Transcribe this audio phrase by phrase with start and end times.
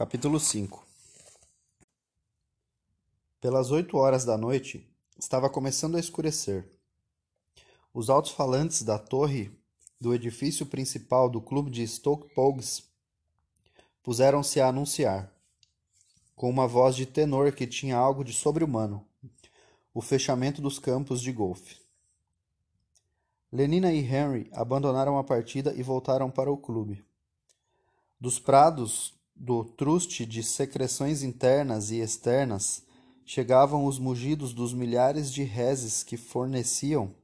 [0.00, 0.82] Capítulo 5
[3.38, 6.66] Pelas oito horas da noite, estava começando a escurecer.
[7.92, 9.52] Os altos-falantes da torre
[10.00, 12.82] do edifício principal do clube de Stoke Poges
[14.02, 15.30] puseram-se a anunciar,
[16.34, 19.06] com uma voz de tenor que tinha algo de sobre-humano,
[19.92, 21.76] o fechamento dos campos de golfe.
[23.52, 27.04] Lenina e Henry abandonaram a partida e voltaram para o clube.
[28.18, 32.82] Dos prados do truste de secreções internas e externas
[33.24, 37.14] chegavam os mugidos dos milhares de reses que forneciam,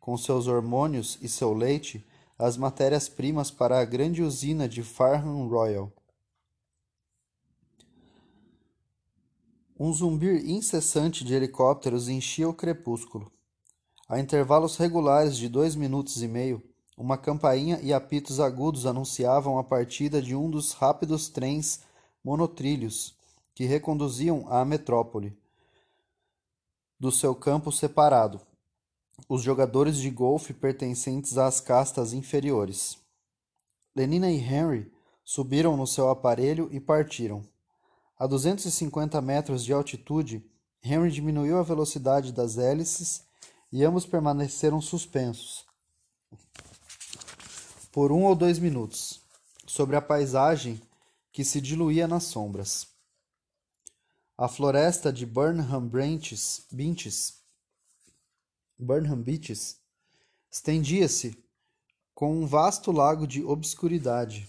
[0.00, 2.04] com seus hormônios e seu leite,
[2.36, 5.92] as matérias-primas para a grande usina de Farnham Royal.
[9.78, 13.30] Um zumbir incessante de helicópteros enchia o crepúsculo.
[14.08, 16.60] A intervalos regulares de dois minutos e meio,
[17.02, 21.80] uma campainha e apitos agudos anunciavam a partida de um dos rápidos trens
[22.22, 23.16] monotrilhos
[23.56, 25.36] que reconduziam à metrópole
[27.00, 28.40] do seu campo separado
[29.28, 32.96] os jogadores de golfe pertencentes às castas inferiores.
[33.96, 34.92] Lenina e Henry
[35.24, 37.42] subiram no seu aparelho e partiram.
[38.16, 40.48] A 250 metros de altitude,
[40.80, 43.24] Henry diminuiu a velocidade das hélices
[43.72, 45.66] e ambos permaneceram suspensos,
[47.92, 49.20] por um ou dois minutos,
[49.66, 50.80] sobre a paisagem
[51.30, 52.88] que se diluía nas sombras.
[54.36, 57.42] A floresta de Burnham Branches, Binches,
[58.78, 59.76] Burnham Beaches,
[60.50, 61.36] estendia-se
[62.14, 64.48] com um vasto lago de obscuridade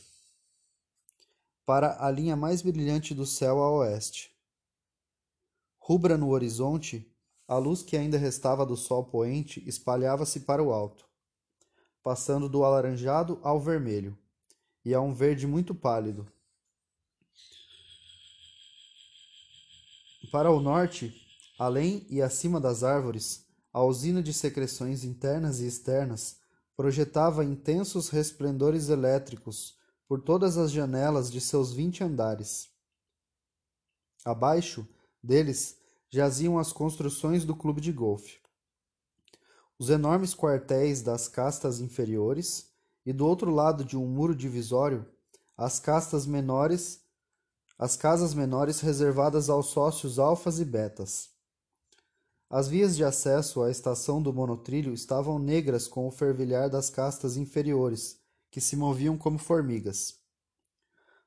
[1.65, 4.31] para a linha mais brilhante do céu a oeste.
[5.79, 7.13] Rubra no horizonte,
[7.45, 11.11] a luz que ainda restava do sol poente espalhava-se para o alto
[12.03, 14.17] passando do alaranjado ao vermelho,
[14.83, 16.27] e a um verde muito pálido.
[20.29, 21.15] Para o norte,
[21.57, 26.37] além e acima das árvores, a usina de secreções internas e externas
[26.75, 29.77] projetava intensos resplendores elétricos
[30.07, 32.69] por todas as janelas de seus vinte andares.
[34.25, 34.87] Abaixo
[35.23, 35.77] deles
[36.09, 38.42] jaziam as construções do clube de golfe
[39.79, 42.71] os enormes quartéis das castas inferiores
[43.05, 45.05] e do outro lado de um muro divisório
[45.57, 47.01] as castas menores
[47.77, 51.31] as casas menores reservadas aos sócios alfas e betas.
[52.49, 57.35] As vias de acesso à estação do monotrilho estavam negras com o fervilhar das castas
[57.35, 58.19] inferiores
[58.51, 60.19] que se moviam como formigas.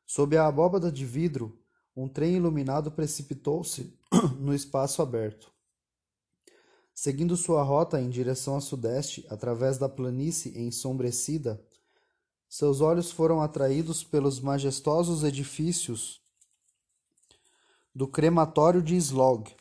[0.07, 1.61] Sob a abóbada de vidro
[1.97, 3.99] um trem iluminado precipitou-se
[4.39, 5.56] no espaço aberto
[6.99, 11.63] Seguindo sua rota em direção a sudeste, através da planície ensombrecida,
[12.49, 16.23] seus olhos foram atraídos pelos majestosos edifícios
[17.95, 19.55] do crematório de Slog.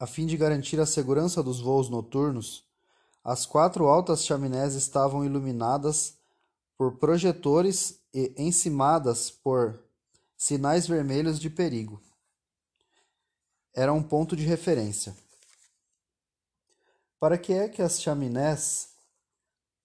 [0.00, 2.64] A fim de garantir a segurança dos voos noturnos,
[3.22, 6.16] as quatro altas chaminés estavam iluminadas
[6.74, 9.78] por projetores e encimadas por
[10.38, 12.00] sinais vermelhos de perigo.
[13.74, 15.14] Era um ponto de referência.
[17.24, 18.96] Para que é que as chaminés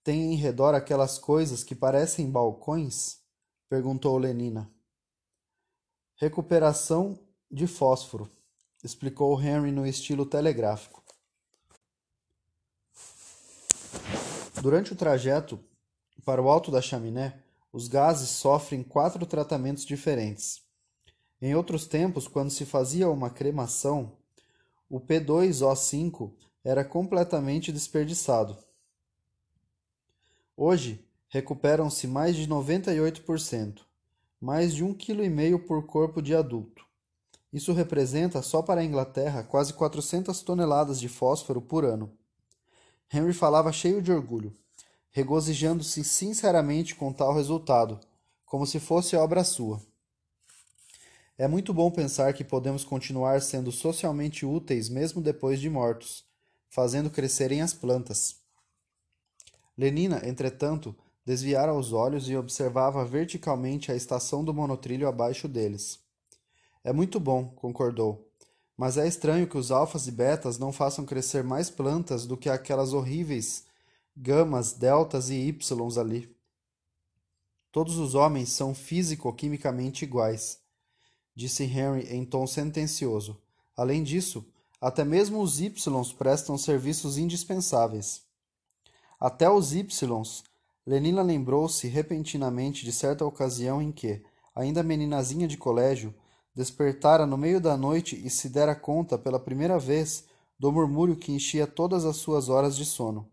[0.04, 3.20] têm em redor aquelas coisas que parecem balcões?
[3.70, 4.70] perguntou Lenina.
[6.18, 7.18] Recuperação
[7.50, 8.30] de fósforo,
[8.84, 11.02] explicou Henry no estilo telegráfico.
[14.62, 15.58] Durante o trajeto
[16.26, 20.62] para o alto da chaminé, os gases sofrem quatro tratamentos diferentes.
[21.42, 24.18] Em outros tempos, quando se fazia uma cremação,
[24.90, 28.58] o P2O5 era completamente desperdiçado.
[30.56, 33.82] Hoje, recuperam-se mais de 98%,
[34.42, 36.86] mais de um quilo e meio por corpo de adulto.
[37.52, 42.12] Isso representa, só para a Inglaterra, quase 400 toneladas de fósforo por ano.
[43.12, 44.56] Henry falava cheio de orgulho,
[45.10, 48.00] regozijando-se sinceramente com tal resultado,
[48.46, 49.82] como se fosse obra sua.
[51.38, 56.29] É muito bom pensar que podemos continuar sendo socialmente úteis mesmo depois de mortos,
[56.70, 58.38] fazendo crescerem as plantas.
[59.78, 60.96] Lenina, entretanto,
[61.26, 66.00] desviara os olhos e observava verticalmente a estação do monotrilho abaixo deles.
[66.84, 68.28] É muito bom, concordou.
[68.78, 72.50] Mas é estranho que os alfas e betas não façam crescer mais plantas do que
[72.50, 73.66] aquelas horríveis
[74.16, 76.36] gamas, deltas e ys ali.
[77.72, 80.60] Todos os homens são físico-quimicamente iguais,
[81.36, 83.40] disse Henry em tom sentencioso.
[83.78, 84.46] Além disso,
[84.82, 85.70] até mesmo os Y
[86.18, 88.22] prestam serviços indispensáveis.
[89.20, 90.44] Até os Y.
[90.86, 94.24] Lenina lembrou-se repentinamente de certa ocasião em que,
[94.56, 96.16] ainda meninazinha de colégio,
[96.56, 100.26] despertara no meio da noite e se dera conta pela primeira vez
[100.58, 103.30] do murmúrio que enchia todas as suas horas de sono.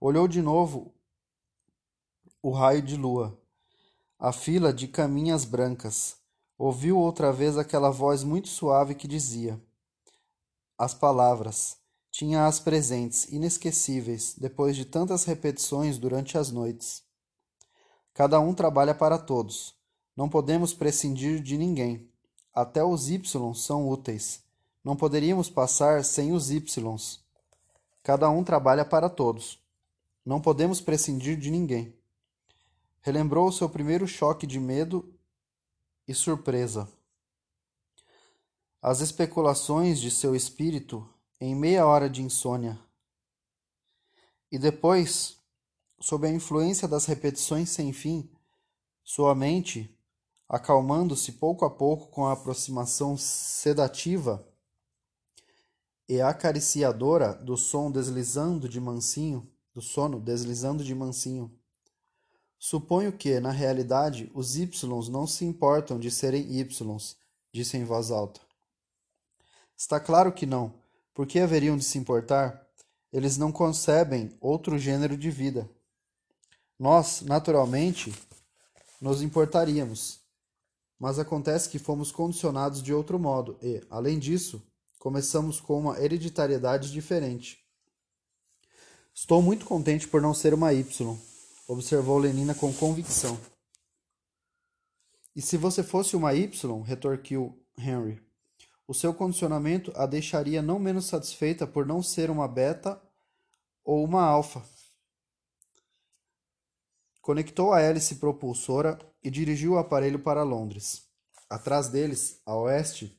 [0.00, 0.94] Olhou de novo
[2.42, 3.40] o raio de lua,
[4.18, 6.16] a fila de caminhas brancas.
[6.58, 9.60] Ouviu outra vez aquela voz muito suave que dizia:
[10.76, 11.76] As palavras.
[12.10, 17.04] Tinha-as presentes, inesquecíveis, depois de tantas repetições durante as noites.
[18.12, 19.74] Cada um trabalha para todos.
[20.16, 22.08] Não podemos prescindir de ninguém.
[22.52, 24.42] Até os Y são úteis.
[24.82, 27.20] Não poderíamos passar sem os Y.
[28.02, 29.60] Cada um trabalha para todos.
[30.26, 31.94] Não podemos prescindir de ninguém.
[33.00, 35.08] Relembrou o seu primeiro choque de medo
[36.06, 36.88] e surpresa.
[38.86, 41.08] As especulações de seu espírito
[41.40, 42.78] em meia hora de insônia.
[44.52, 45.38] E depois,
[45.98, 48.30] sob a influência das repetições sem fim,
[49.02, 49.98] sua mente,
[50.46, 54.46] acalmando-se pouco a pouco com a aproximação sedativa
[56.06, 61.50] e acariciadora do som deslizando de mansinho, do sono deslizando de mansinho.
[62.58, 64.68] Suponho que, na realidade, os Y
[65.10, 67.16] não se importam de serem Y,
[67.50, 68.44] disse em voz alta.
[69.76, 70.74] Está claro que não.
[71.12, 72.66] Por que haveriam de se importar?
[73.12, 75.68] Eles não concebem outro gênero de vida.
[76.78, 78.12] Nós, naturalmente,
[79.00, 80.20] nos importaríamos.
[80.98, 84.62] Mas acontece que fomos condicionados de outro modo e, além disso,
[84.98, 87.58] começamos com uma hereditariedade diferente.
[89.14, 91.16] Estou muito contente por não ser uma Y,
[91.68, 93.38] observou Lenina com convicção.
[95.36, 98.20] E se você fosse uma Y, retorquiu Henry,
[98.86, 103.00] o seu condicionamento a deixaria não menos satisfeita por não ser uma beta
[103.84, 104.62] ou uma alfa.
[107.20, 111.08] Conectou a hélice propulsora e dirigiu o aparelho para Londres.
[111.48, 113.18] Atrás deles, a oeste,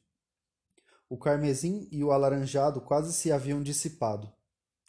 [1.10, 4.32] o carmesim e o alaranjado quase se haviam dissipado.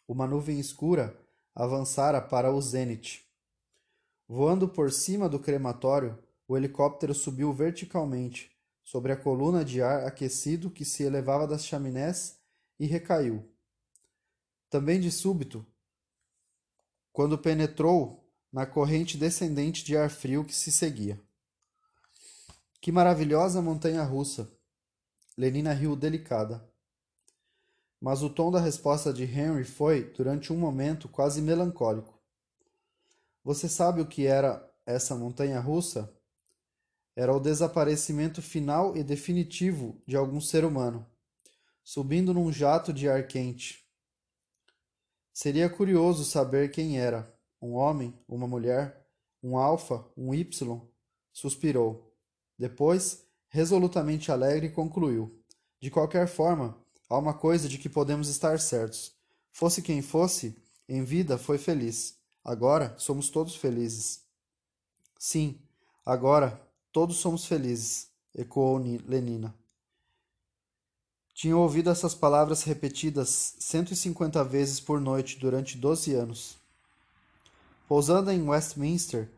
[0.06, 1.18] Uma nuvem escura
[1.54, 3.26] avançara para o zênite.
[4.28, 6.18] Voando por cima do crematório,
[6.48, 8.55] o helicóptero subiu verticalmente,
[8.86, 12.38] sobre a coluna de ar aquecido que se elevava das chaminés
[12.78, 13.52] e recaiu.
[14.70, 15.66] Também de súbito,
[17.12, 21.20] quando penetrou na corrente descendente de ar frio que se seguia.
[22.80, 24.48] Que maravilhosa montanha russa!
[25.36, 26.64] Lenina riu delicada.
[28.00, 32.22] Mas o tom da resposta de Henry foi, durante um momento, quase melancólico.
[33.42, 36.15] Você sabe o que era essa montanha russa?
[37.16, 41.06] Era o desaparecimento final e definitivo de algum ser humano,
[41.82, 43.82] subindo num jato de ar quente.
[45.32, 49.08] Seria curioso saber quem era: um homem, uma mulher,
[49.42, 50.80] um alfa, um Y.
[51.32, 52.14] Suspirou.
[52.58, 55.42] Depois, resolutamente alegre, concluiu:
[55.80, 56.78] De qualquer forma,
[57.08, 59.14] há uma coisa de que podemos estar certos.
[59.52, 60.54] Fosse quem fosse,
[60.86, 62.18] em vida foi feliz.
[62.44, 64.22] Agora somos todos felizes.
[65.18, 65.58] Sim,
[66.04, 66.65] agora
[66.96, 69.54] Todos somos felizes, ecoou Lenina.
[71.34, 76.56] Tinha ouvido essas palavras repetidas cento e cinquenta vezes por noite durante doze anos.
[77.86, 79.28] Pousando em Westminster,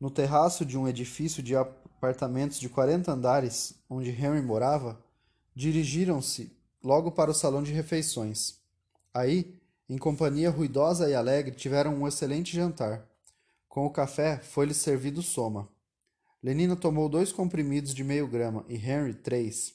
[0.00, 5.00] no terraço de um edifício de apartamentos de quarenta andares, onde Henry morava,
[5.54, 6.50] dirigiram-se
[6.82, 8.56] logo para o salão de refeições.
[9.14, 9.56] Aí,
[9.88, 13.06] em companhia ruidosa e alegre, tiveram um excelente jantar.
[13.68, 15.68] Com o café foi-lhes servido soma.
[16.46, 19.74] Lenina tomou dois comprimidos de meio grama e Henry três.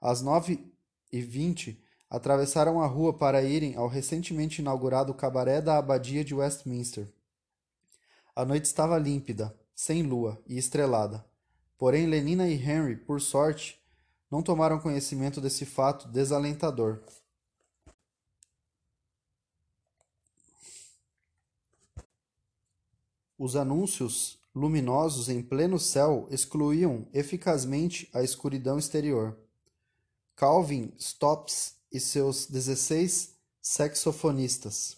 [0.00, 0.72] Às nove
[1.12, 7.06] e vinte, atravessaram a rua para irem ao recentemente inaugurado cabaré da Abadia de Westminster.
[8.34, 11.22] A noite estava límpida, sem lua e estrelada.
[11.76, 13.78] Porém, Lenina e Henry, por sorte,
[14.30, 17.02] não tomaram conhecimento desse fato desalentador.
[23.36, 29.38] Os anúncios luminosos em pleno céu excluíam eficazmente a escuridão exterior.
[30.34, 34.96] Calvin Stops e seus dezesseis saxofonistas.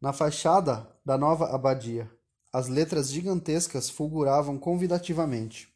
[0.00, 2.10] Na fachada da nova abadia,
[2.52, 5.72] as letras gigantescas fulguravam convidativamente.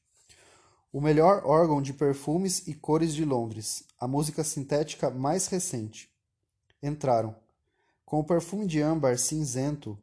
[0.92, 6.10] O melhor órgão de perfumes e cores de Londres, a música sintética mais recente.
[6.82, 7.36] Entraram.
[8.04, 9.96] Com o perfume de âmbar cinzento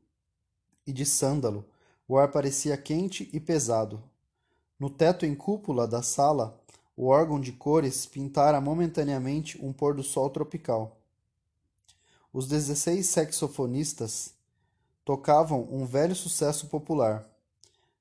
[0.85, 1.65] e de sândalo,
[2.07, 4.01] o ar parecia quente e pesado.
[4.79, 6.59] No teto em cúpula da sala,
[6.95, 10.97] o órgão de cores pintara momentaneamente um pôr do sol tropical.
[12.31, 14.33] Os dezesseis saxofonistas
[15.03, 17.27] tocavam um velho sucesso popular.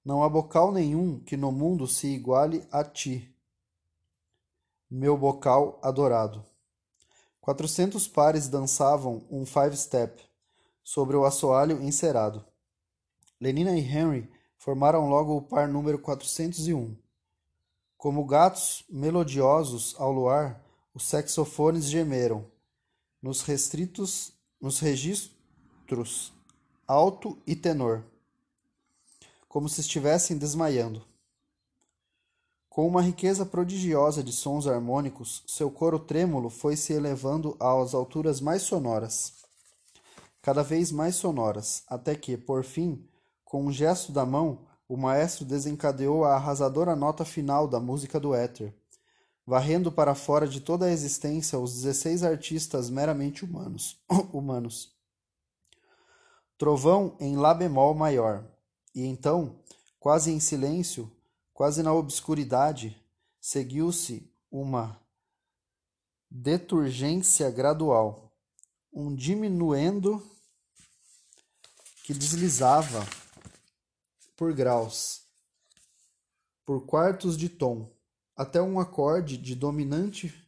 [0.05, 3.35] Não há bocal nenhum que no mundo se iguale a ti,
[4.91, 6.45] meu bocal adorado.
[7.41, 10.23] Quatrocentos pares dançavam um five-step
[10.83, 12.45] sobre o assoalho encerado.
[13.41, 16.97] Lenina e Henry formaram logo o par número 401.
[17.97, 20.63] Como gatos melodiosos ao luar,
[20.95, 22.47] os saxofones gemeram,
[23.21, 26.33] nos restritos, nos registros
[26.89, 28.05] alto e tenor,
[29.49, 31.05] como se estivessem desmaiando.
[32.69, 38.41] Com uma riqueza prodigiosa de sons harmônicos, seu coro trêmulo foi se elevando às alturas
[38.41, 39.33] mais sonoras,
[40.41, 43.05] cada vez mais sonoras, até que, por fim,
[43.57, 48.35] com um gesto da mão, o maestro desencadeou a arrasadora nota final da música do
[48.35, 48.75] éter,
[49.47, 53.99] varrendo para fora de toda a existência os dezesseis artistas meramente humanos.
[54.31, 54.95] humanos.
[56.59, 58.45] Trovão em Lá bemol maior.
[58.95, 59.57] E então,
[59.99, 61.11] quase em silêncio,
[61.55, 62.95] quase na obscuridade,
[63.41, 65.01] seguiu-se uma
[66.31, 68.31] deturgência gradual,
[68.93, 70.23] um diminuendo
[72.05, 73.03] que deslizava
[74.37, 75.23] por graus,
[76.65, 77.91] por quartos de tom,
[78.37, 80.47] até um acorde de dominante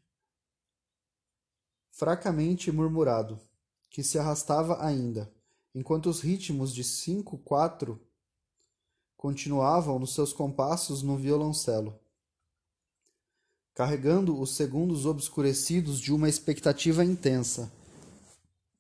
[1.91, 3.41] fracamente murmurado,
[3.91, 5.33] que se arrastava ainda,
[5.75, 8.01] enquanto os ritmos de cinco quatro
[9.17, 11.99] continuavam nos seus compassos no violoncelo,
[13.75, 17.73] carregando os segundos obscurecidos de uma expectativa intensa.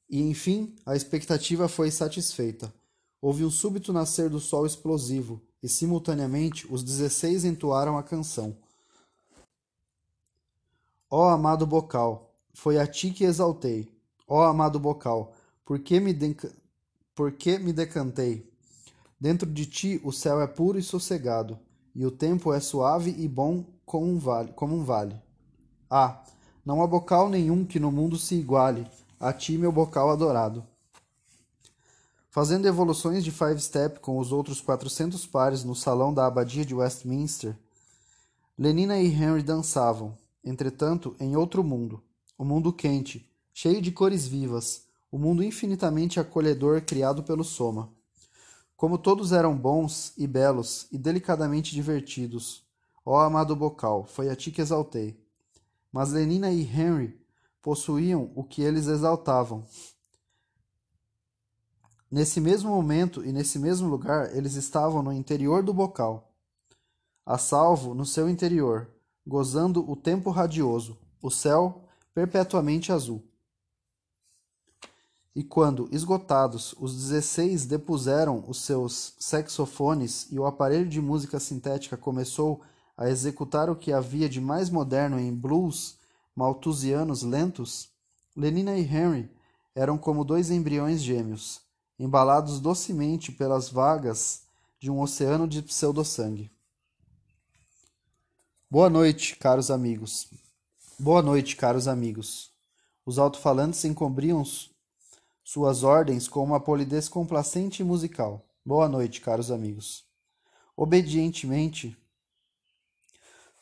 [0.09, 2.73] E enfim, a expectativa foi satisfeita.
[3.21, 8.57] Houve um súbito nascer do sol explosivo, e simultaneamente os dezesseis entoaram a canção.
[11.11, 13.91] Ó amado bocal, foi a ti que exaltei.
[14.27, 15.33] Ó amado bocal,
[15.65, 16.17] por que me,
[17.15, 18.49] por que me decantei?
[19.19, 21.59] Dentro de ti o céu é puro e sossegado,
[21.95, 24.53] e o tempo é suave e bom como um vale.
[24.53, 25.21] Como um vale.
[25.91, 26.23] Ah,
[26.65, 28.87] não há bocal nenhum que no mundo se iguale
[29.19, 30.65] a ti, meu bocal adorado.
[32.31, 36.75] Fazendo evoluções de five step com os outros 400 pares no salão da abadia de
[36.75, 37.57] Westminster,
[38.57, 42.03] Lenina e Henry dançavam, entretanto, em outro mundo,
[42.37, 47.43] o um mundo quente, cheio de cores vivas, o um mundo infinitamente acolhedor criado pelo
[47.43, 47.89] Soma.
[48.77, 52.63] Como todos eram bons e belos e delicadamente divertidos,
[53.07, 55.19] ó amado bocal, foi a ti que exaltei.
[55.91, 57.19] Mas Lenina e Henry
[57.63, 59.65] possuíam o que eles exaltavam,
[62.11, 66.33] Nesse mesmo momento e nesse mesmo lugar, eles estavam no interior do bocal,
[67.25, 68.89] a salvo no seu interior,
[69.27, 71.85] gozando o tempo radioso, o céu
[72.15, 73.23] perpetuamente azul.
[75.37, 81.99] E quando, esgotados, os dezesseis depuseram os seus saxofones e o aparelho de música sintética
[81.99, 82.63] começou
[82.97, 85.99] a executar o que havia de mais moderno em blues
[86.35, 87.91] malthusianos lentos,
[88.35, 89.31] Lenina e Henry
[89.75, 91.68] eram como dois embriões gêmeos
[91.99, 94.43] embalados docemente pelas vagas
[94.79, 96.51] de um oceano de pseudo-sangue.
[98.71, 100.29] Boa noite, caros amigos.
[100.99, 102.51] Boa noite, caros amigos.
[103.05, 104.45] Os alto-falantes encobriam
[105.43, 108.45] suas ordens com uma polidez complacente e musical.
[108.65, 110.05] Boa noite, caros amigos.
[110.77, 111.97] Obedientemente,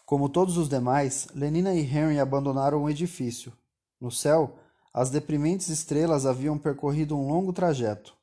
[0.04, 3.52] como todos os demais, Lenina e Henry abandonaram o edifício.
[4.00, 4.58] No céu,
[4.92, 8.15] as deprimentes estrelas haviam percorrido um longo trajeto.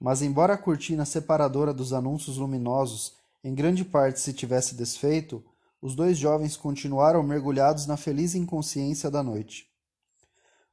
[0.00, 5.44] Mas, embora a cortina separadora dos anúncios luminosos em grande parte se tivesse desfeito,
[5.80, 9.68] os dois jovens continuaram mergulhados na feliz inconsciência da noite.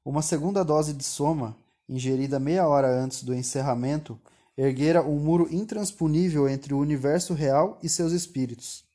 [0.03, 1.57] Uma segunda dose de soma,
[1.89, 4.17] ingerida meia hora antes do encerramento,
[4.57, 8.85] erguera um muro intransponível entre o universo real e seus espíritos.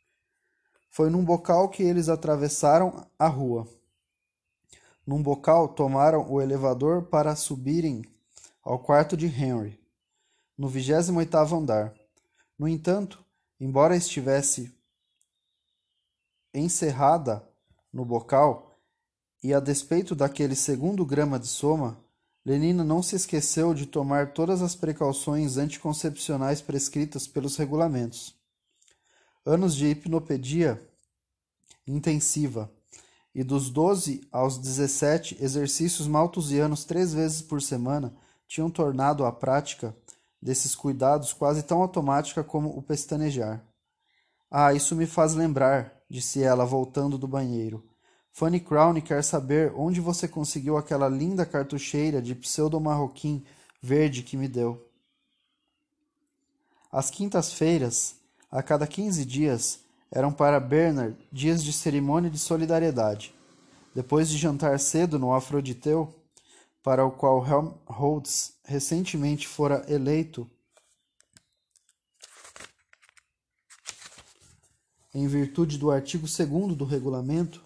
[0.88, 3.68] Foi num bocal que eles atravessaram a rua.
[5.06, 8.02] Num bocal tomaram o elevador para subirem
[8.62, 9.81] ao quarto de Henry
[10.62, 11.92] no vigésimo oitavo andar.
[12.56, 13.18] No entanto,
[13.58, 14.72] embora estivesse
[16.54, 17.44] encerrada
[17.92, 18.72] no bocal,
[19.42, 21.98] e a despeito daquele segundo grama de soma,
[22.46, 28.32] Lenina não se esqueceu de tomar todas as precauções anticoncepcionais prescritas pelos regulamentos.
[29.44, 30.80] Anos de hipnopedia
[31.84, 32.70] intensiva
[33.34, 38.14] e dos 12 aos 17 exercícios malthusianos três vezes por semana
[38.46, 39.92] tinham tornado a prática
[40.42, 43.64] desses cuidados quase tão automática como o pestanejar.
[44.50, 47.82] Ah, isso me faz lembrar, disse ela, voltando do banheiro.
[48.32, 53.44] Fanny Crown quer saber onde você conseguiu aquela linda cartucheira de pseudo-marroquim
[53.80, 54.84] verde que me deu.
[56.90, 58.16] Às quintas-feiras,
[58.54, 59.80] A cada quinze dias
[60.10, 63.34] eram para Bernard dias de cerimônia de solidariedade.
[63.94, 66.14] Depois de jantar cedo no Afroditeu,
[66.82, 70.50] para o qual Helmholtz recentemente fora eleito
[75.14, 77.62] em virtude do artigo 2 do regulamento,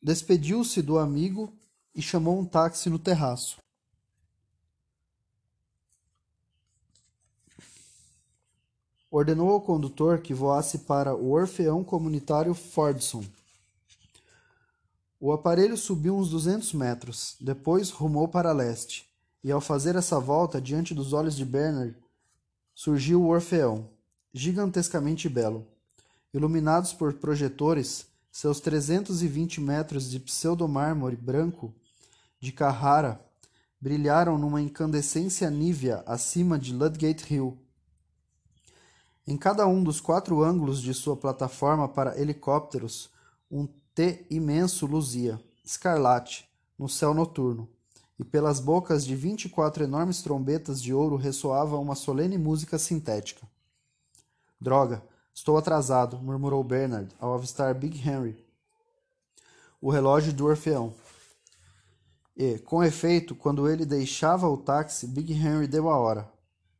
[0.00, 1.52] despediu-se do amigo
[1.94, 3.58] e chamou um táxi no terraço.
[9.10, 13.24] Ordenou ao condutor que voasse para o Orfeão Comunitário Fordson.
[15.20, 19.08] O aparelho subiu uns 200 metros, depois rumou para leste,
[19.42, 21.96] e ao fazer essa volta diante dos olhos de Bernard,
[22.72, 23.90] surgiu o Orfeão,
[24.32, 25.66] gigantescamente belo.
[26.32, 31.74] Iluminados por projetores, seus 320 metros de pseudomármore branco
[32.38, 33.20] de Carrara
[33.80, 37.58] brilharam numa incandescência nívea acima de Ludgate Hill.
[39.26, 43.10] Em cada um dos quatro ângulos de sua plataforma para helicópteros,
[43.50, 43.66] um
[43.98, 47.68] T imenso luzia, escarlate, no céu noturno,
[48.16, 52.78] e pelas bocas de vinte e quatro enormes trombetas de ouro ressoava uma solene música
[52.78, 53.44] sintética.
[54.60, 55.02] Droga!
[55.34, 58.36] Estou atrasado, murmurou Bernard ao avistar Big Henry,
[59.80, 60.94] o relógio do Orfeão.
[62.36, 66.32] E, com efeito, quando ele deixava o táxi, Big Henry deu a hora.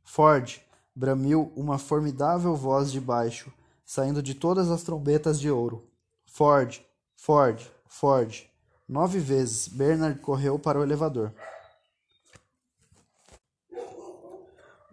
[0.05, 0.61] Ford,
[0.95, 3.53] bramiu uma formidável voz de baixo,
[3.85, 5.85] saindo de todas as trombetas de ouro.
[6.25, 6.81] Ford,
[7.19, 8.49] Ford, Ford.
[8.89, 11.35] Nove vezes, Bernard correu para o elevador.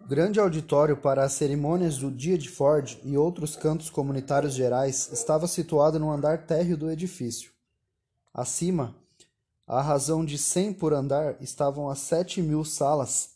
[0.06, 5.48] grande auditório para as cerimônias do Dia de Ford e outros cantos comunitários gerais estava
[5.48, 7.50] situado no andar térreo do edifício.
[8.32, 8.94] Acima,
[9.66, 13.30] à razão de cem por andar, estavam as sete mil salas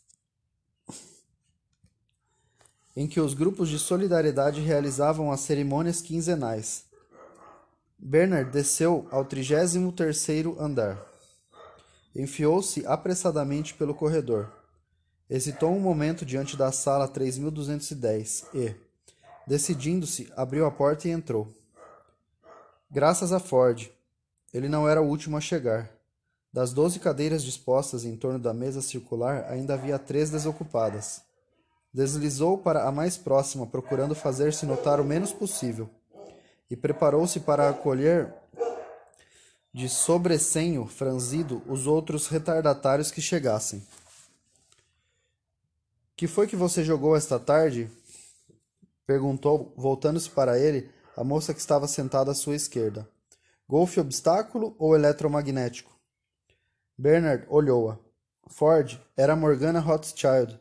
[2.95, 6.90] em que os grupos de solidariedade realizavam as cerimônias quinzenais.
[8.03, 10.99] Bernard desceu ao trigésimo terceiro andar.
[12.15, 14.51] Enfiou-se apressadamente pelo corredor.
[15.29, 18.73] Hesitou um momento diante da sala 3210 e,
[19.45, 21.47] decidindo-se, abriu a porta e entrou.
[22.89, 23.87] Graças a Ford,
[24.51, 25.87] ele não era o último a chegar.
[26.51, 31.21] Das doze cadeiras dispostas em torno da mesa circular, ainda havia três desocupadas.
[31.93, 35.87] Deslizou para a mais próxima, procurando fazer-se notar o menos possível,
[36.71, 38.33] e preparou-se para acolher
[39.73, 43.85] de sobressenho franzido os outros retardatários que chegassem.
[46.15, 47.91] Que foi que você jogou esta tarde?
[49.05, 53.07] Perguntou, voltando-se para ele, a moça que estava sentada à sua esquerda.
[53.67, 55.91] Golfe obstáculo ou eletromagnético?
[56.97, 57.99] Bernard olhou-a.
[58.47, 60.57] Ford era Morgana Rothschild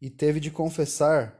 [0.00, 1.38] e teve de confessar,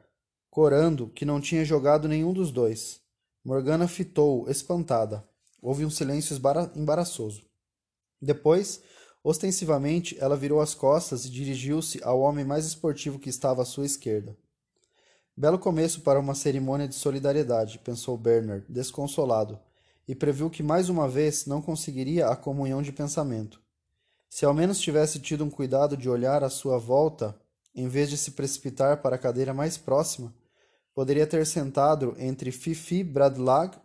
[0.51, 3.02] corando, que não tinha jogado nenhum dos dois.
[3.44, 5.26] Morgana fitou, espantada.
[5.61, 6.37] Houve um silêncio
[6.76, 7.44] embaraçoso.
[8.20, 8.83] Depois,
[9.24, 13.87] Ostensivamente, ela virou as costas e dirigiu-se ao homem mais esportivo que estava à sua
[13.87, 14.37] esquerda.
[15.37, 19.59] Belo começo para uma cerimônia de solidariedade, pensou Bernard, desconsolado,
[20.09, 23.61] e previu que mais uma vez não conseguiria a comunhão de pensamento.
[24.28, 27.38] Se ao menos tivesse tido um cuidado de olhar à sua volta,
[27.74, 30.35] em vez de se precipitar para a cadeira mais próxima,
[30.94, 33.76] poderia ter sentado entre Fifi Bradlag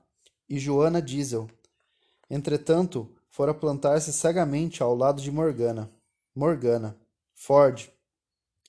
[0.49, 1.47] e Joanna Diesel.
[2.29, 5.89] Entretanto, fora plantar-se cegamente ao lado de Morgana.
[6.35, 6.97] Morgana.
[7.33, 7.89] Ford.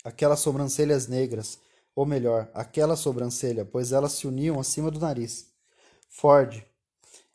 [0.05, 1.59] Aquelas sobrancelhas negras,
[1.95, 5.47] ou melhor, aquela sobrancelha, pois elas se uniam acima do nariz.
[6.09, 6.63] Ford.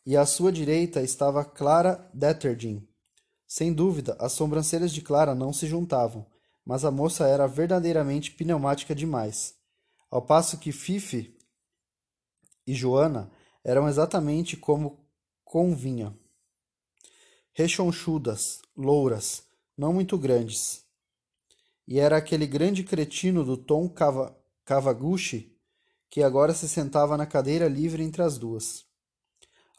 [0.05, 2.87] E à sua direita estava Clara Detterding.
[3.47, 6.25] Sem dúvida, as sobrancelhas de Clara não se juntavam,
[6.65, 9.55] mas a moça era verdadeiramente pneumática demais.
[10.13, 11.35] Ao passo que Fife
[12.67, 13.31] e Joana
[13.63, 15.03] eram exatamente como
[15.43, 16.15] convinha
[17.51, 19.41] rechonchudas, louras,
[19.75, 20.85] não muito grandes.
[21.87, 23.91] E era aquele grande cretino do Tom
[24.63, 25.59] Kavaguchi
[26.11, 28.85] que agora se sentava na cadeira livre entre as duas.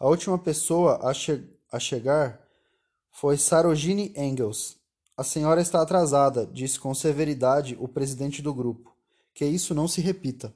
[0.01, 2.45] A última pessoa a, che a chegar
[3.09, 4.79] foi Sarojini Engels.
[5.17, 8.94] A senhora está atrasada, disse com severidade o presidente do grupo.
[9.35, 10.55] Que isso não se repita.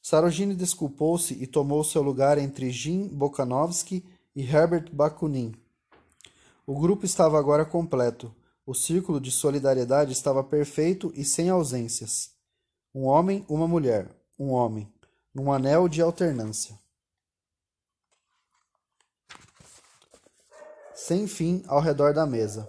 [0.00, 4.04] Sarojini desculpou-se e tomou seu lugar entre Jim Bokanovsky
[4.36, 5.52] e Herbert Bakunin.
[6.64, 8.32] O grupo estava agora completo.
[8.64, 12.30] O círculo de solidariedade estava perfeito e sem ausências.
[12.94, 14.92] Um homem, uma mulher, um homem,
[15.34, 16.78] num anel de alternância.
[20.94, 22.68] Sem fim ao redor da mesa.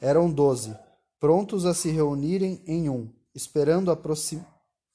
[0.00, 0.76] Eram doze,
[1.18, 4.44] prontos a se reunirem em um, esperando aproxim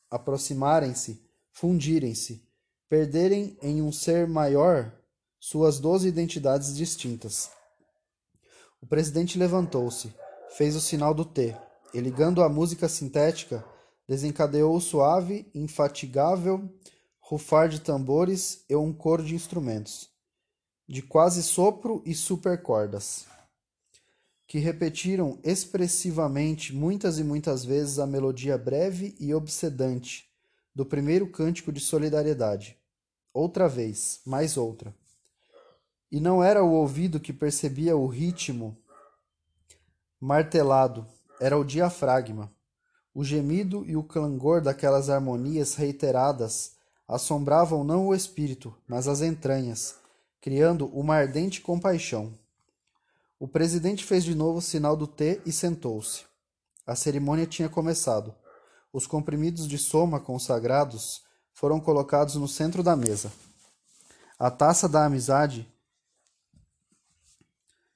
[0.09, 1.23] aproximarem-se
[1.53, 2.43] fundirem-se,
[2.89, 4.91] perderem em um ser maior
[5.39, 7.49] suas doze identidades distintas.
[8.81, 10.13] O presidente levantou-se,
[10.57, 11.55] fez o sinal do T,
[11.93, 13.63] e ligando a música sintética,
[14.07, 16.69] desencadeou o suave, infatigável
[17.19, 20.09] rufar de tambores e um coro de instrumentos,
[20.85, 23.25] de quase sopro e supercordas,
[24.51, 30.29] que repetiram expressivamente muitas e muitas vezes a melodia breve e obsedante
[30.75, 32.77] do primeiro cântico de solidariedade.
[33.33, 34.93] Outra vez, mais outra.
[36.11, 38.77] E não era o ouvido que percebia o ritmo
[40.19, 41.07] martelado,
[41.39, 42.53] era o diafragma.
[43.13, 46.73] O gemido e o clangor daquelas harmonias reiteradas
[47.07, 49.95] assombravam não o espírito, mas as entranhas,
[50.41, 52.37] criando uma ardente compaixão.
[53.41, 56.25] O presidente fez de novo o sinal do T e sentou-se.
[56.85, 58.35] A cerimônia tinha começado.
[58.93, 63.31] Os comprimidos de soma consagrados foram colocados no centro da mesa.
[64.37, 65.67] A taça da amizade,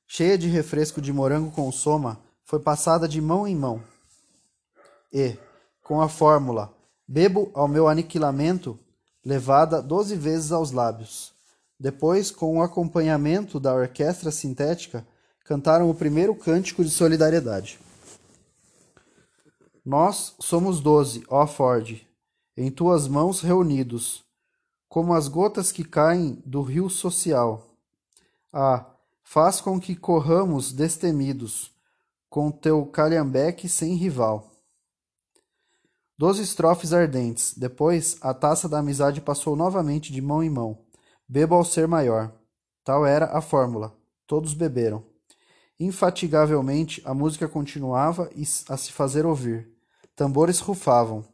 [0.08, 3.84] cheia de refresco de morango com soma, foi passada de mão em mão.
[5.14, 5.38] E,
[5.84, 6.74] com a fórmula
[7.08, 8.80] Bebo ao meu aniquilamento,
[9.24, 11.36] levada doze vezes aos lábios.
[11.80, 15.06] Depois, com o acompanhamento da orquestra sintética,
[15.46, 17.80] cantaram o primeiro cântico de solidariedade.
[19.86, 22.02] Nós somos doze, ó Ford,
[22.58, 24.26] em tuas mãos reunidos,
[24.90, 27.64] como as gotas que caem do rio social.
[28.52, 28.86] Ah,
[29.24, 31.72] faz com que corramos destemidos,
[32.28, 34.52] com teu calhambeque sem rival.
[36.18, 37.54] Doze estrofes ardentes.
[37.56, 40.80] Depois, a taça da amizade passou novamente de mão em mão.
[41.28, 42.34] Beba ao ser maior.
[42.84, 43.94] Tal era a fórmula.
[44.26, 45.15] Todos beberam.
[45.80, 48.30] Infatigavelmente, a música continuava
[48.70, 49.70] a se fazer ouvir.
[50.16, 51.26] Tambores rufavam.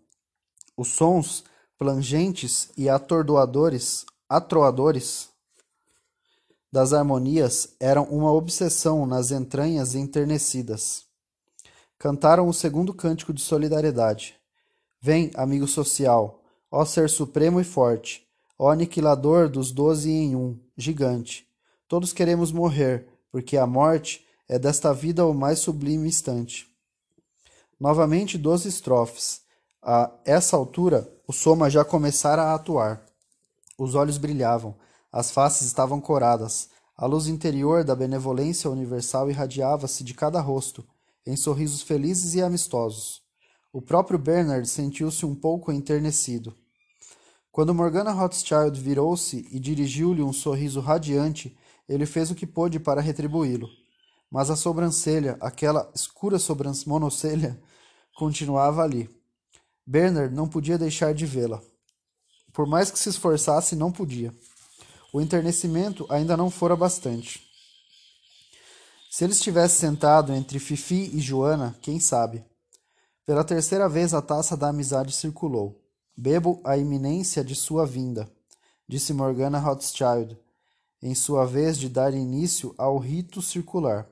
[0.75, 1.43] Os sons
[1.77, 5.29] plangentes e atordoadores, atroadores
[6.71, 11.05] das harmonias eram uma obsessão nas entranhas enternecidas.
[11.99, 14.35] Cantaram o segundo cântico de solidariedade.
[14.99, 18.25] Vem, amigo social, ó ser supremo e forte,
[18.57, 21.47] ó aniquilador dos doze em um, gigante.
[21.87, 26.67] Todos queremos morrer, porque a morte é desta vida o mais sublime instante.
[27.79, 29.43] Novamente doze estrofes.
[29.81, 33.01] A essa altura, o soma já começara a atuar.
[33.77, 34.75] Os olhos brilhavam,
[35.09, 40.85] as faces estavam coradas, a luz interior da benevolência universal irradiava-se de cada rosto,
[41.25, 43.21] em sorrisos felizes e amistosos.
[43.71, 46.53] O próprio Bernard sentiu-se um pouco enternecido.
[47.53, 52.99] Quando Morgana Rothschild virou-se e dirigiu-lhe um sorriso radiante, ele fez o que pôde para
[52.99, 53.80] retribuí-lo.
[54.31, 57.61] Mas a sobrancelha, aquela escura sobrancelha monocelha,
[58.17, 59.09] continuava ali.
[59.85, 61.61] Bernard não podia deixar de vê-la.
[62.53, 64.33] Por mais que se esforçasse, não podia.
[65.13, 67.41] O enternecimento ainda não fora bastante.
[69.11, 72.45] Se ele estivesse sentado entre Fifi e Joana, quem sabe?
[73.25, 75.81] Pela terceira vez a taça da amizade circulou.
[76.15, 78.31] Bebo a iminência de sua vinda,
[78.87, 80.37] disse Morgana Rothschild,
[81.01, 84.10] em sua vez de dar início ao rito circular.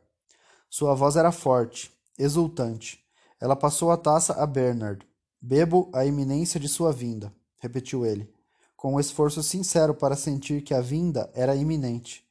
[0.69, 3.03] Sua voz era forte, exultante.
[3.41, 5.05] Ela passou a taça a Bernard.
[5.41, 8.31] Bebo a iminência de sua vinda, repetiu ele,
[8.75, 12.23] com um esforço sincero para sentir que a vinda era iminente.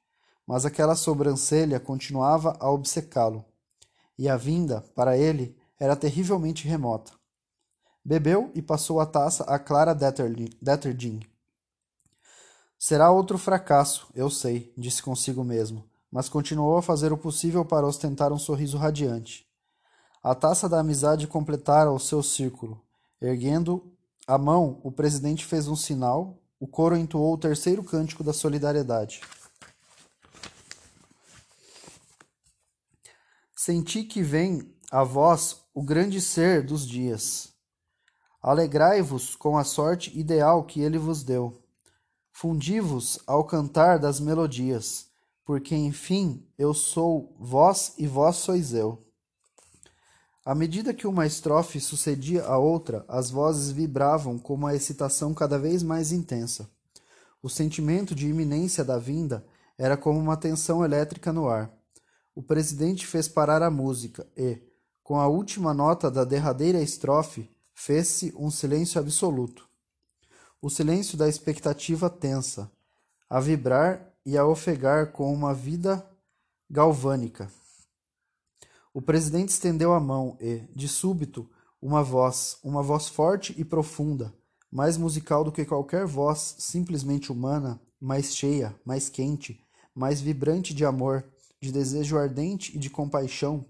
[0.46, 3.44] Mas aquela sobrancelha continuava a obcecá-lo.
[4.18, 7.12] E a vinda, para ele, era terrivelmente remota.
[8.04, 11.20] Bebeu e passou a taça a Clara Detterding.
[12.78, 17.86] Será outro fracasso, eu sei, disse consigo mesmo, mas continuou a fazer o possível para
[17.86, 19.46] ostentar um sorriso radiante.
[20.22, 22.82] A taça da amizade completara o seu círculo.
[23.20, 23.92] Erguendo
[24.26, 29.20] a mão, o presidente fez um sinal, o coro entoou o terceiro cântico da solidariedade.
[33.54, 37.52] Senti que vem a vós o grande ser dos dias.
[38.42, 41.60] Alegrai-vos com a sorte ideal que ele vos deu.
[42.32, 45.07] Fundi-vos ao cantar das melodias,
[45.48, 49.02] porque enfim eu sou vós e vós sois eu.
[50.44, 55.58] À medida que uma estrofe sucedia a outra, as vozes vibravam com uma excitação cada
[55.58, 56.70] vez mais intensa.
[57.42, 59.42] O sentimento de iminência da vinda
[59.78, 61.72] era como uma tensão elétrica no ar.
[62.34, 64.60] O presidente fez parar a música e,
[65.02, 69.66] com a última nota da derradeira estrofe, fez-se um silêncio absoluto.
[70.60, 72.70] O silêncio da expectativa tensa,
[73.30, 76.04] a vibrar e a ofegar com uma vida
[76.70, 77.50] galvânica.
[78.92, 81.48] O presidente estendeu a mão e, de súbito,
[81.80, 84.34] uma voz, uma voz forte e profunda,
[84.70, 90.84] mais musical do que qualquer voz simplesmente humana, mais cheia, mais quente, mais vibrante de
[90.84, 91.24] amor,
[91.60, 93.64] de desejo ardente e de compaixão,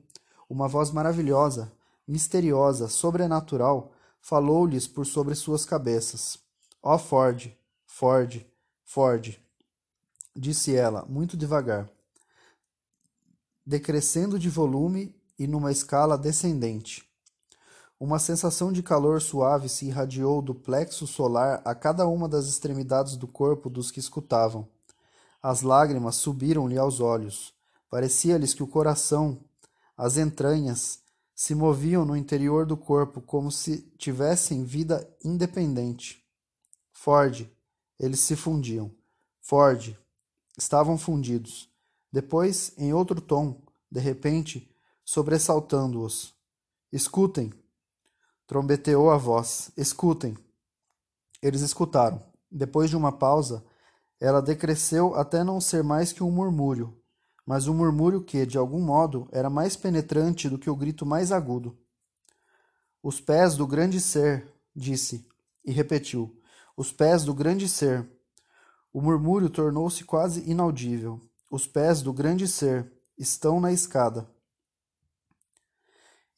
[0.48, 1.72] uma voz maravilhosa,
[2.06, 6.38] misteriosa, sobrenatural, falou-lhes por sobre suas cabeças.
[6.82, 7.50] Ó oh Ford,
[7.86, 8.44] Ford,
[8.84, 9.38] Ford,
[10.38, 11.90] disse ela, muito devagar,
[13.66, 17.08] decrescendo de volume e numa escala descendente.
[18.00, 23.16] Uma sensação de calor suave se irradiou do plexo solar a cada uma das extremidades
[23.16, 24.68] do corpo dos que escutavam.
[25.42, 27.52] As lágrimas subiram-lhe aos olhos.
[27.90, 29.40] Parecia-lhes que o coração,
[29.96, 31.00] as entranhas,
[31.34, 36.24] se moviam no interior do corpo como se tivessem vida independente.
[36.92, 37.48] Ford,
[37.98, 38.92] eles se fundiam.
[39.40, 39.96] Ford,
[40.58, 41.70] estavam fundidos.
[42.12, 44.70] Depois, em outro tom, de repente,
[45.04, 46.34] sobressaltando-os.
[46.92, 47.52] Escutem!
[48.46, 49.70] Trombeteou a voz.
[49.76, 50.36] Escutem!
[51.40, 52.22] Eles escutaram.
[52.50, 53.64] Depois de uma pausa,
[54.20, 56.98] ela decresceu até não ser mais que um murmúrio,
[57.46, 61.30] mas um murmúrio que, de algum modo, era mais penetrante do que o grito mais
[61.30, 61.78] agudo.
[63.02, 65.26] Os pés do grande ser, disse,
[65.64, 66.36] e repetiu.
[66.76, 68.08] Os pés do grande ser.
[68.92, 71.20] O murmúrio tornou-se quase inaudível.
[71.50, 74.28] Os pés do grande ser estão na escada.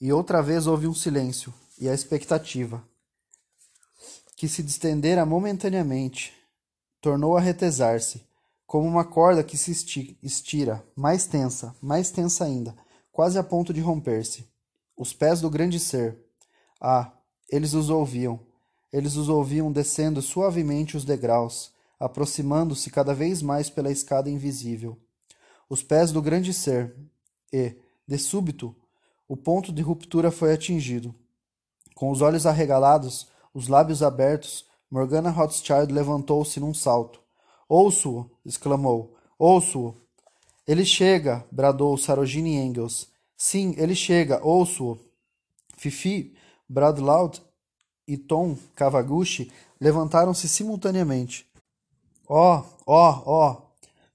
[0.00, 2.82] E outra vez houve um silêncio e a expectativa,
[4.36, 6.34] que se distendera momentaneamente,
[7.00, 8.22] tornou a retesar-se,
[8.66, 9.72] como uma corda que se
[10.22, 12.74] estira, mais tensa, mais tensa ainda,
[13.10, 14.46] quase a ponto de romper-se.
[14.96, 16.18] Os pés do grande ser.
[16.80, 17.12] Ah,
[17.48, 18.38] eles os ouviam.
[18.92, 24.98] Eles os ouviam descendo suavemente os degraus, aproximando-se cada vez mais pela escada invisível.
[25.68, 26.96] Os pés do grande ser.
[27.52, 27.76] E,
[28.08, 28.74] de súbito,
[29.28, 31.14] o ponto de ruptura foi atingido.
[31.94, 37.20] Com os olhos arregalados, os lábios abertos, Morgana Rothschild levantou-se num salto.
[37.68, 38.28] Ouço-o!
[38.44, 39.14] exclamou.
[39.38, 39.94] Ouço-o!
[40.66, 41.44] Ele chega!
[41.52, 43.08] bradou Sarojini Engels.
[43.36, 44.40] Sim, ele chega!
[44.42, 44.98] Ouço-o!
[45.76, 46.34] Fifi,
[46.68, 47.40] Bradlaud
[48.06, 51.49] e Tom Kavaguchi levantaram-se simultaneamente.
[52.32, 53.62] Ó, ó, ó!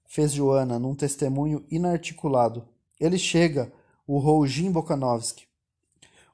[0.05, 2.65] fez Joana num testemunho inarticulado.
[2.97, 3.73] Ele chega!
[4.07, 5.45] urrou Jim Bokanovsky.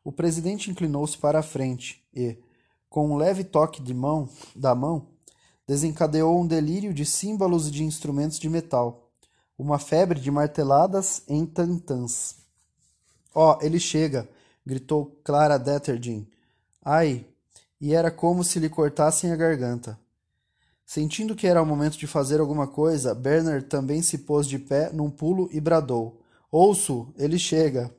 [0.03, 2.37] O presidente inclinou-se para a frente e,
[2.87, 5.07] com um leve toque de mão da mão,
[5.65, 9.09] desencadeou um delírio de símbolos e de instrumentos de metal,
[9.57, 12.35] uma febre de marteladas em tantãs.
[13.33, 14.29] Oh, ele chega!
[14.63, 16.27] gritou Clara Detterding.
[16.85, 17.25] Ai!
[17.79, 19.99] E era como se lhe cortassem a garganta.
[20.93, 24.91] Sentindo que era o momento de fazer alguma coisa, Bernard também se pôs de pé
[24.91, 27.13] num pulo e bradou: Ouço!
[27.17, 27.89] Ele chega!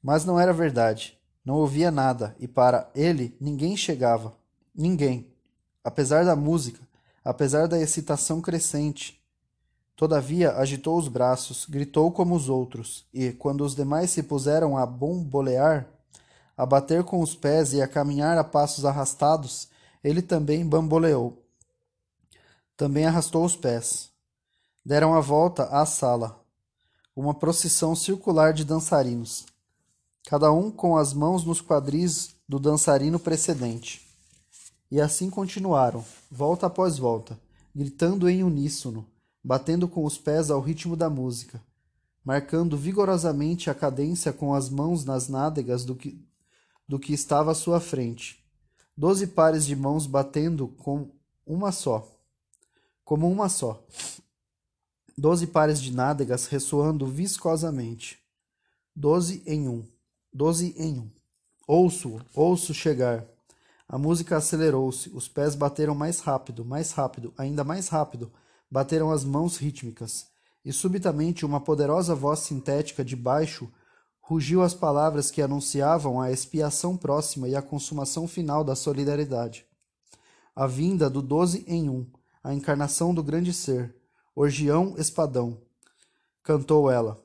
[0.00, 1.18] Mas não era verdade.
[1.44, 4.32] Não ouvia nada, e para ele ninguém chegava.
[4.72, 5.32] Ninguém.
[5.82, 6.78] Apesar da música,
[7.24, 9.20] apesar da excitação crescente.
[9.96, 14.86] Todavia agitou os braços, gritou como os outros, e, quando os demais se puseram a
[14.86, 15.88] bombolear,
[16.56, 19.68] a bater com os pés e a caminhar a passos arrastados,
[20.04, 21.49] ele também bamboleou.
[22.80, 24.08] Também arrastou os pés.
[24.82, 26.42] Deram a volta à sala.
[27.14, 29.44] Uma procissão circular de dançarinos
[30.24, 34.00] cada um com as mãos nos quadris do dançarino precedente.
[34.90, 37.38] E assim continuaram, volta após volta,
[37.74, 39.06] gritando em uníssono,
[39.44, 41.60] batendo com os pés ao ritmo da música,
[42.24, 46.18] marcando vigorosamente a cadência com as mãos nas nádegas do que,
[46.88, 48.42] do que estava à sua frente.
[48.96, 51.10] Doze pares de mãos batendo com
[51.46, 52.09] uma só,
[53.10, 53.84] como uma só.
[55.18, 58.20] Doze pares de nádegas ressoando viscosamente.
[58.94, 59.84] Doze em um.
[60.32, 61.10] Doze em um.
[61.66, 63.26] Ouço, ouço chegar.
[63.88, 68.30] A música acelerou-se, os pés bateram mais rápido, mais rápido, ainda mais rápido,
[68.70, 70.28] bateram as mãos rítmicas,
[70.64, 73.68] e subitamente uma poderosa voz sintética de baixo
[74.20, 79.66] rugiu as palavras que anunciavam a expiação próxima e a consumação final da solidariedade.
[80.54, 82.06] A vinda do doze em um,
[82.42, 83.94] a encarnação do grande ser,
[84.34, 85.60] Orgião Espadão.
[86.42, 87.20] Cantou ela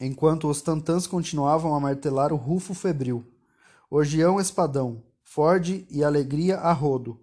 [0.00, 3.24] enquanto os tantãs continuavam a martelar o rufo febril.
[3.90, 7.20] Orgião espadão, Ford e alegria a rodo.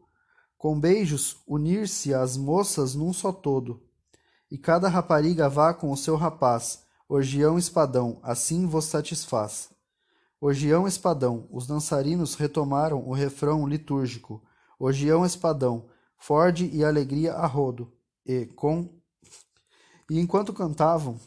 [0.58, 3.84] Com beijos unir-se as moças num só todo.
[4.50, 9.70] E cada rapariga vá com o seu rapaz, orgião espadão, assim vos satisfaz.
[10.40, 14.44] Orgião espadão, os dançarinos retomaram o refrão litúrgico.
[14.78, 17.92] Orgião espadão, Ford e alegria a rodo.
[18.26, 18.90] E com
[20.10, 21.20] e enquanto cantavam,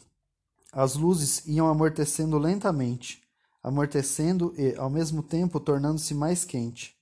[0.71, 3.21] as luzes iam amortecendo lentamente,
[3.61, 6.97] amortecendo e, ao mesmo tempo, tornando-se mais quente.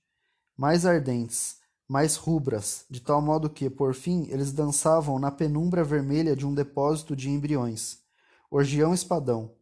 [0.56, 6.34] mais ardentes, mais rubras, de tal modo que, por fim, eles dançavam na penumbra vermelha
[6.34, 7.98] de um depósito de embriões.
[8.50, 9.52] Orgião espadão.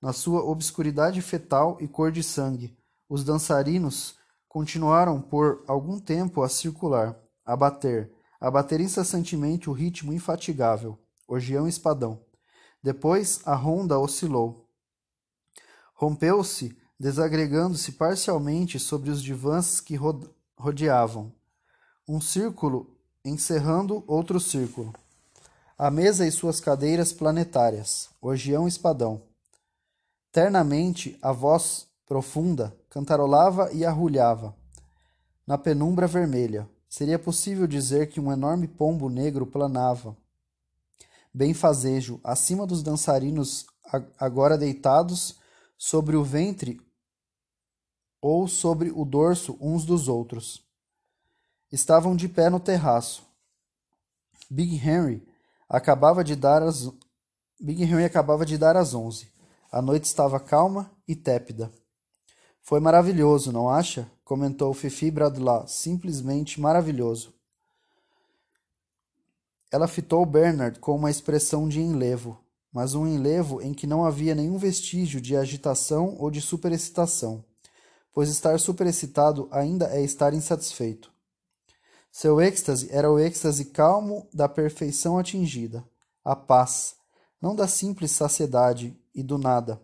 [0.00, 2.74] Na sua obscuridade fetal e cor de sangue,
[3.06, 4.16] os dançarinos
[4.48, 7.14] continuaram por algum tempo a circular,
[7.46, 10.98] a bater, a bater incessantemente o ritmo infatigável.
[11.28, 12.20] Orgião espadão.
[12.82, 14.68] Depois a ronda oscilou.
[15.94, 19.98] Rompeu-se, desagregando-se parcialmente sobre os divãs que
[20.56, 21.32] rodeavam.
[22.06, 24.92] Um círculo encerrando outro círculo.
[25.78, 28.10] A mesa e suas cadeiras planetárias.
[28.20, 29.22] Orgião espadão.
[30.30, 34.54] Ternamente a voz profunda cantarolava e arrulhava.
[35.46, 40.16] Na penumbra vermelha, seria possível dizer que um enorme pombo negro planava
[41.30, 43.66] benfazejo acima dos dançarinos
[44.18, 45.38] agora deitados
[45.76, 46.80] sobre o ventre
[48.18, 50.66] ou sobre o dorso uns dos outros.
[51.70, 53.26] Estavam de pé no terraço.
[54.48, 55.22] Big Henry
[55.68, 56.90] acabava de dar as
[57.60, 59.30] Big Henry acabava de dar as onze.
[59.70, 61.70] A noite estava calma e tépida.
[62.62, 64.10] Foi maravilhoso, não acha?
[64.26, 65.70] Comentou Fifi Bradlat.
[65.70, 67.32] Simplesmente maravilhoso.
[69.70, 72.38] Ela fitou Bernard com uma expressão de enlevo,
[72.72, 77.44] mas um enlevo em que não havia nenhum vestígio de agitação ou de superexcitação,
[78.12, 81.12] pois estar superexcitado ainda é estar insatisfeito.
[82.10, 85.84] Seu êxtase era o êxtase calmo da perfeição atingida,
[86.24, 86.96] a paz,
[87.40, 89.80] não da simples saciedade e do nada,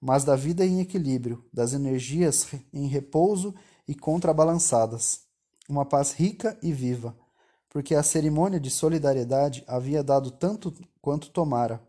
[0.00, 3.54] mas da vida em equilíbrio, das energias em repouso
[3.88, 5.22] e contrabalançadas.
[5.68, 7.16] Uma paz rica e viva
[7.68, 11.80] porque a cerimônia de solidariedade havia dado tanto quanto tomara,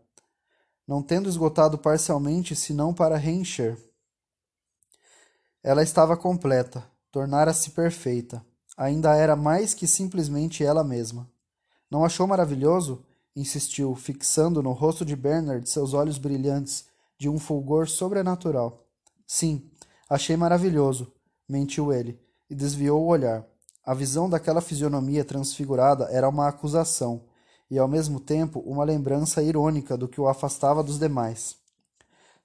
[0.86, 3.78] não tendo esgotado parcialmente senão para reencher.
[5.62, 8.44] Ela estava completa, tornara-se perfeita,
[8.76, 11.28] ainda era mais que simplesmente ela mesma.
[11.90, 13.04] Não achou maravilhoso?
[13.34, 16.86] insistiu, fixando no rosto de Bernard seus olhos brilhantes
[17.16, 18.84] de um fulgor sobrenatural.
[19.26, 19.70] Sim,
[20.08, 21.12] achei maravilhoso,
[21.50, 23.44] mentiu ele, e desviou o olhar.
[23.84, 27.24] A visão daquela fisionomia transfigurada era uma acusação,
[27.70, 31.56] e ao mesmo tempo uma lembrança irônica do que o afastava dos demais.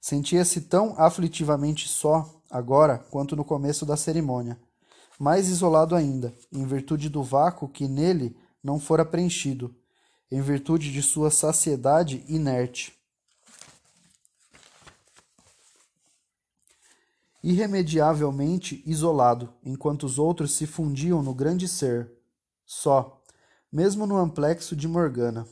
[0.02, 4.60] Sentia-se tão aflitivamente só, agora, quanto no começo da cerimônia.
[5.20, 9.74] Mais isolado ainda, em virtude do vácuo que nele não fora preenchido,
[10.32, 12.95] em virtude de sua saciedade inerte.
[17.46, 22.12] Irremediavelmente isolado, enquanto os outros se fundiam no grande ser,
[22.66, 23.22] só,
[23.72, 25.48] mesmo no amplexo de Morgana.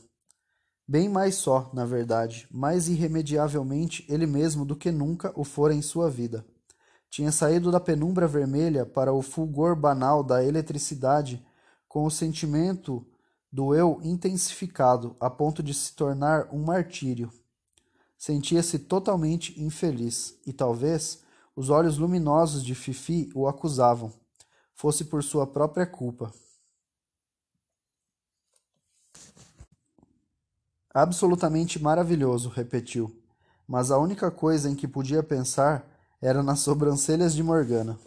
[0.88, 5.80] Bem mais só, na verdade, mais irremediavelmente ele mesmo do que nunca o fora em
[5.80, 6.44] sua vida.
[7.08, 11.46] Tinha saído da penumbra vermelha para o fulgor banal da eletricidade
[11.86, 13.06] com o sentimento
[13.52, 17.32] do eu intensificado a ponto de se tornar um martírio.
[18.18, 21.22] Sentia-se totalmente infeliz e talvez
[21.56, 24.12] os olhos luminosos de Fifi o acusavam,
[24.74, 26.32] fosse por sua própria culpa.
[30.92, 33.14] Absolutamente maravilhoso, repetiu,
[33.66, 35.84] mas a única coisa em que podia pensar
[36.20, 37.98] era nas sobrancelhas de Morgana.